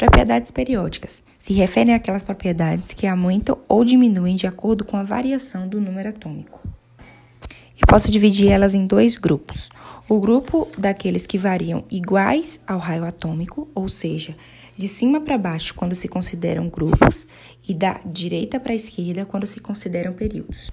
[0.00, 5.68] Propriedades periódicas se referem àquelas propriedades que aumentam ou diminuem de acordo com a variação
[5.68, 6.58] do número atômico.
[7.78, 9.68] Eu posso dividir elas em dois grupos.
[10.08, 14.34] O grupo daqueles que variam iguais ao raio atômico, ou seja,
[14.74, 17.26] de cima para baixo quando se consideram grupos
[17.68, 20.70] e da direita para a esquerda quando se consideram períodos.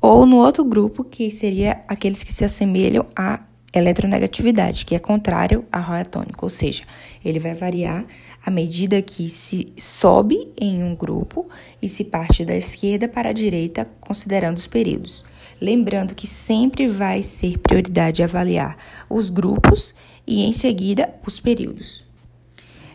[0.00, 3.40] Ou no outro grupo, que seria aqueles que se assemelham à
[3.78, 6.84] eletronegatividade, que é contrário ao raio atômico, ou seja,
[7.24, 8.04] ele vai variar
[8.44, 11.48] à medida que se sobe em um grupo
[11.82, 15.24] e se parte da esquerda para a direita, considerando os períodos.
[15.60, 18.76] Lembrando que sempre vai ser prioridade avaliar
[19.10, 19.94] os grupos
[20.26, 22.06] e, em seguida, os períodos.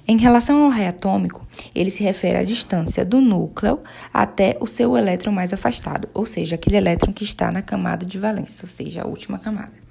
[0.05, 3.80] Em relação ao raio atômico, ele se refere à distância do núcleo
[4.13, 8.20] até o seu elétron mais afastado, ou seja, aquele elétron que está na camada de
[8.20, 9.83] valência, ou seja, a última camada.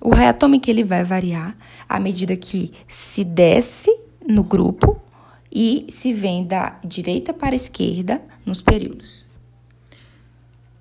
[0.00, 1.56] O raio atômico ele vai variar
[1.88, 3.94] à medida que se desce
[4.26, 5.00] no grupo
[5.52, 9.26] e se vem da direita para a esquerda nos períodos.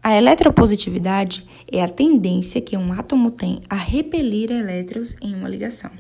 [0.02, 5.92] A eletropositividade é a tendência que um átomo tem a repelir elétrons em uma ligação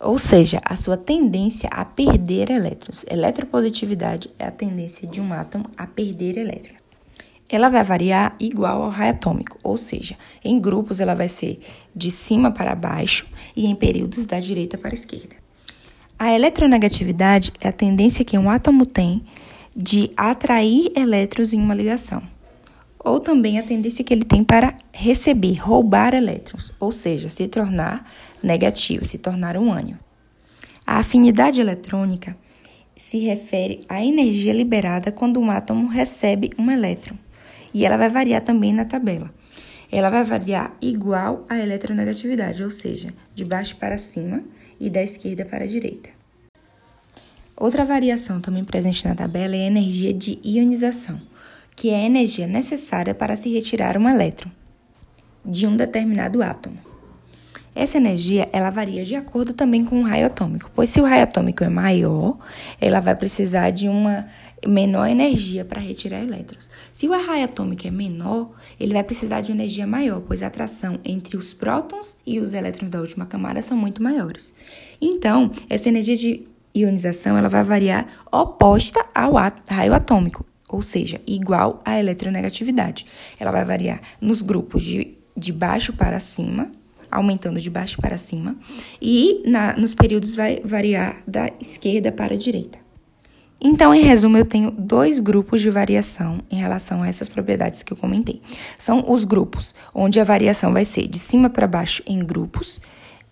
[0.00, 3.04] ou seja, a sua tendência a perder elétrons.
[3.08, 6.79] Eletropositividade é a tendência de um átomo a perder elétrons.
[7.50, 11.58] Ela vai variar igual ao raio atômico, ou seja, em grupos ela vai ser
[11.94, 15.34] de cima para baixo e em períodos da direita para a esquerda.
[16.18, 19.24] A eletronegatividade é a tendência que um átomo tem
[19.74, 22.22] de atrair elétrons em uma ligação,
[22.98, 28.04] ou também a tendência que ele tem para receber, roubar elétrons, ou seja, se tornar
[28.42, 29.96] negativo, se tornar um ânion.
[30.86, 32.36] A afinidade eletrônica
[32.94, 37.16] se refere à energia liberada quando um átomo recebe um elétron,
[37.72, 39.32] e ela vai variar também na tabela.
[39.90, 44.42] Ela vai variar igual à eletronegatividade, ou seja, de baixo para cima
[44.78, 46.10] e da esquerda para a direita.
[47.56, 51.20] Outra variação também presente na tabela é a energia de ionização,
[51.76, 54.50] que é a energia necessária para se retirar um elétron
[55.44, 56.89] de um determinado átomo.
[57.74, 61.22] Essa energia ela varia de acordo também com o raio atômico, pois se o raio
[61.22, 62.36] atômico é maior,
[62.80, 64.26] ela vai precisar de uma
[64.66, 66.70] menor energia para retirar elétrons.
[66.92, 70.48] Se o raio atômico é menor, ele vai precisar de uma energia maior, pois a
[70.48, 74.52] atração entre os prótons e os elétrons da última camada são muito maiores.
[75.00, 79.34] Então, essa energia de ionização ela vai variar oposta ao
[79.68, 83.06] raio atômico, ou seja, igual à eletronegatividade.
[83.38, 86.70] Ela vai variar nos grupos de, de baixo para cima
[87.10, 88.56] aumentando de baixo para cima,
[89.00, 92.78] e na, nos períodos vai variar da esquerda para a direita.
[93.62, 97.92] Então, em resumo, eu tenho dois grupos de variação em relação a essas propriedades que
[97.92, 98.40] eu comentei.
[98.78, 102.80] São os grupos onde a variação vai ser de cima para baixo em grupos,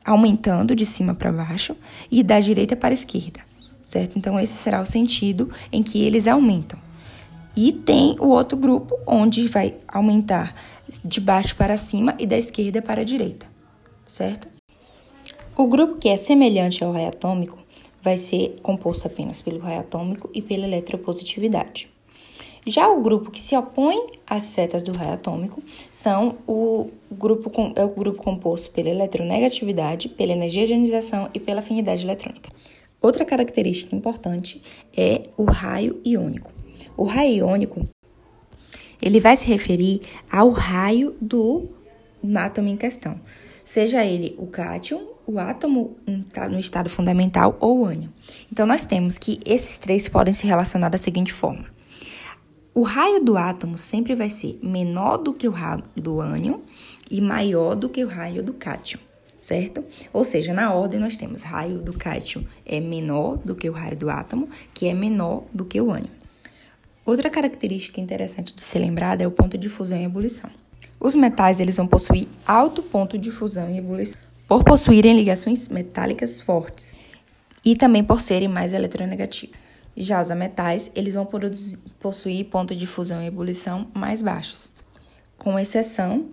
[0.04, 1.74] aumentando de cima para baixo
[2.10, 3.40] e da direita para a esquerda,
[3.82, 4.18] certo?
[4.18, 6.78] Então, esse será o sentido em que eles aumentam.
[7.56, 10.54] E tem o outro grupo onde vai aumentar
[11.02, 13.47] de baixo para cima e da esquerda para a direita
[14.08, 14.48] certo?
[15.56, 17.58] O grupo que é semelhante ao raio atômico
[18.02, 21.90] vai ser composto apenas pelo raio atômico e pela eletropositividade.
[22.66, 27.84] Já o grupo que se opõe às setas do raio atômico são o grupo é
[27.84, 32.50] o grupo composto pela eletronegatividade, pela energia de ionização e pela afinidade eletrônica.
[33.00, 34.60] Outra característica importante
[34.96, 36.52] é o raio iônico.
[36.96, 37.86] O raio iônico
[39.00, 41.68] ele vai se referir ao raio do
[42.36, 43.18] átomo em questão
[43.68, 45.98] seja ele o cátion, o átomo
[46.50, 48.08] no estado fundamental ou o ânion.
[48.50, 51.66] Então, nós temos que esses três podem se relacionar da seguinte forma.
[52.74, 56.60] O raio do átomo sempre vai ser menor do que o raio do ânion
[57.10, 59.00] e maior do que o raio do cátion,
[59.38, 59.84] certo?
[60.14, 63.96] Ou seja, na ordem nós temos raio do cátion é menor do que o raio
[63.96, 66.08] do átomo, que é menor do que o ânion.
[67.04, 70.48] Outra característica interessante de ser lembrada é o ponto de fusão e ebulição.
[71.00, 76.40] Os metais eles vão possuir alto ponto de fusão e ebulição, por possuírem ligações metálicas
[76.40, 76.96] fortes
[77.64, 79.56] e também por serem mais eletronegativos.
[79.96, 84.72] Já os metais eles vão produzir, possuir ponto de fusão e ebulição mais baixos,
[85.36, 86.26] com exceção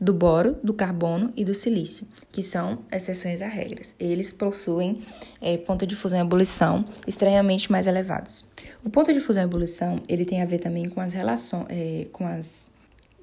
[0.00, 3.82] do boro, do carbono e do silício, que são exceções à regra.
[4.00, 4.98] Eles possuem
[5.40, 8.44] é, ponto de fusão e ebulição estranhamente mais elevados.
[8.84, 12.08] O ponto de fusão e ebulição ele tem a ver também com as relações, é,
[12.12, 12.68] com as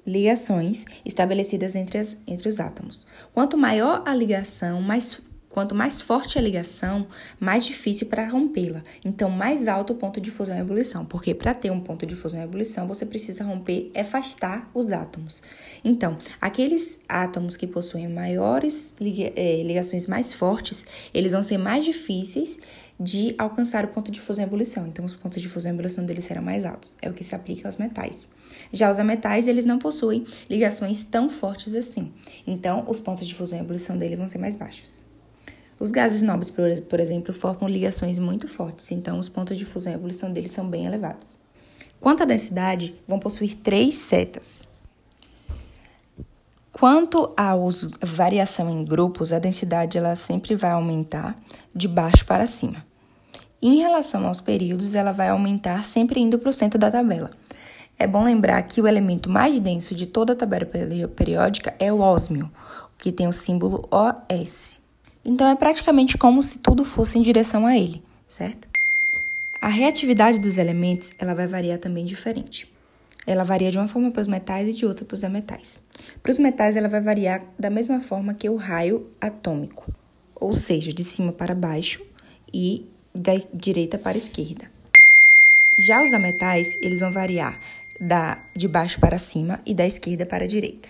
[0.06, 3.06] ligações estabelecidas entre, as, entre os átomos.
[3.32, 5.20] Quanto maior a ligação, mais
[5.50, 7.08] Quanto mais forte a ligação,
[7.40, 8.84] mais difícil para rompê-la.
[9.04, 12.14] Então, mais alto o ponto de fusão e ebulição, porque para ter um ponto de
[12.14, 15.42] fusão e ebulição, você precisa romper, afastar os átomos.
[15.84, 18.94] Então, aqueles átomos que possuem maiores
[19.34, 22.60] é, ligações mais fortes, eles vão ser mais difíceis
[23.00, 24.86] de alcançar o ponto de fusão e ebulição.
[24.86, 26.94] Então, os pontos de fusão e ebulição deles serão mais altos.
[27.02, 28.28] É o que se aplica aos metais.
[28.72, 32.12] Já os ametais, eles não possuem ligações tão fortes assim.
[32.46, 35.09] Então, os pontos de fusão e ebulição deles vão ser mais baixos.
[35.80, 39.96] Os gases nobres, por exemplo, formam ligações muito fortes, então os pontos de fusão e
[39.96, 41.28] ebulição deles são bem elevados.
[41.98, 44.68] Quanto à densidade, vão possuir três setas.
[46.70, 47.54] Quanto à
[48.02, 51.34] variação em grupos, a densidade ela sempre vai aumentar
[51.74, 52.84] de baixo para cima.
[53.62, 57.30] em relação aos períodos, ela vai aumentar sempre indo para o centro da tabela.
[57.98, 60.66] É bom lembrar que o elemento mais denso de toda a tabela
[61.14, 62.50] periódica é o ósmio,
[62.98, 64.79] que tem o símbolo OS.
[65.24, 68.68] Então é praticamente como se tudo fosse em direção a ele, certo?
[69.60, 72.70] A reatividade dos elementos ela vai variar também diferente.
[73.26, 75.78] Ela varia de uma forma para os metais e de outra para os ametais.
[76.22, 79.92] Para os metais, ela vai variar da mesma forma que o raio atômico,
[80.34, 82.02] ou seja, de cima para baixo
[82.52, 84.70] e da direita para a esquerda.
[85.78, 87.60] Já os ametais, eles vão variar
[88.00, 90.88] da, de baixo para cima e da esquerda para a direita.